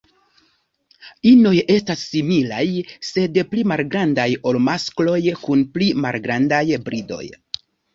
[1.31, 2.65] Inoj estas similaj,
[3.11, 7.27] sed pli malgrandaj ol maskloj kun pli malgrandaj bridoj.